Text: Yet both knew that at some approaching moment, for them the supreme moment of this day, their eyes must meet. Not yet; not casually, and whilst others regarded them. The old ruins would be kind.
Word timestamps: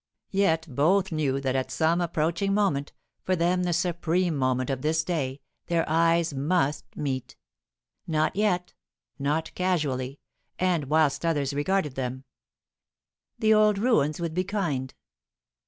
Yet 0.31 0.65
both 0.67 1.11
knew 1.11 1.39
that 1.41 1.55
at 1.55 1.69
some 1.69 2.01
approaching 2.01 2.55
moment, 2.55 2.91
for 3.23 3.35
them 3.35 3.61
the 3.61 3.71
supreme 3.71 4.35
moment 4.35 4.71
of 4.71 4.81
this 4.81 5.03
day, 5.03 5.41
their 5.67 5.87
eyes 5.87 6.33
must 6.33 6.85
meet. 6.95 7.35
Not 8.07 8.35
yet; 8.35 8.73
not 9.19 9.53
casually, 9.53 10.19
and 10.57 10.85
whilst 10.85 11.23
others 11.23 11.53
regarded 11.53 11.93
them. 11.93 12.23
The 13.37 13.53
old 13.53 13.77
ruins 13.77 14.19
would 14.19 14.33
be 14.33 14.43
kind. 14.43 14.91